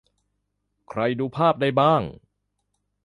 [0.89, 2.01] -ใครดูภาพได้บ้าง